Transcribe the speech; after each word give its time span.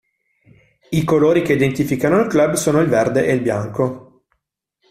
I 0.89 1.03
colori 1.03 1.43
che 1.43 1.53
identificano 1.53 2.19
il 2.19 2.25
club 2.27 2.53
sono 2.55 2.79
il 2.81 2.87
verde 2.87 3.27
e 3.27 3.33
il 3.33 3.41
bianco. 3.41 4.23